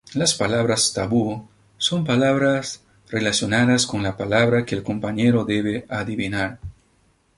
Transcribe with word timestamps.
Las 0.15 0.33
palabras 0.33 0.93
tabú 0.95 1.47
son 1.77 2.03
palabras 2.05 2.81
relacionadas 3.09 3.85
con 3.85 4.01
la 4.01 4.17
palabra 4.17 4.65
que 4.65 4.73
el 4.73 4.81
compañero 4.81 5.45
debe 5.45 5.85
adivinar. 5.89 6.57